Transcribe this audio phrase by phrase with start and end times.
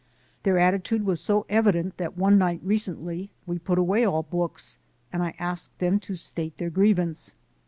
[0.41, 4.79] Their attitude was so evident that one night recently we put away all books
[5.13, 7.35] and I asked them to state their grievance.